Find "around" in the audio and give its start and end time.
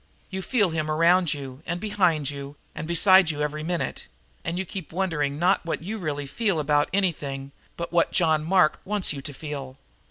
0.89-1.31